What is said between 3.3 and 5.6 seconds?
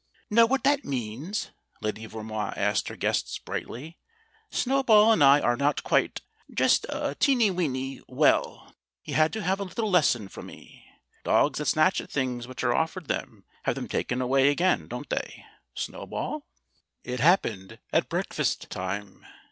brightly. "Snowball and I are